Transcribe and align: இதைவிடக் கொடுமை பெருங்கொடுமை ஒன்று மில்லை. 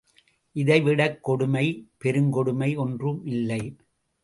இதைவிடக் 0.55 1.23
கொடுமை 1.23 1.87
பெருங்கொடுமை 2.03 2.75
ஒன்று 2.75 3.11
மில்லை. 3.11 3.61